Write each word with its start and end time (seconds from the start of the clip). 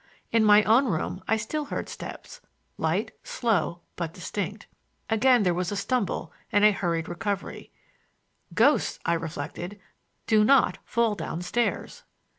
In 0.31 0.43
my 0.43 0.63
own 0.63 0.87
room 0.87 1.21
I 1.27 1.37
still 1.37 1.65
heard 1.65 1.87
steps, 1.87 2.41
light, 2.79 3.11
slow, 3.21 3.81
but 3.95 4.15
distinct. 4.15 4.65
Again 5.11 5.43
there 5.43 5.53
was 5.53 5.71
a 5.71 5.75
stumble 5.75 6.33
and 6.51 6.65
a 6.65 6.71
hurried 6.71 7.07
recovery,—ghosts, 7.07 8.97
I 9.05 9.13
reflected, 9.13 9.79
do 10.25 10.43
not 10.43 10.79
fall 10.85 11.13
down 11.13 11.43
stairs! 11.43 12.01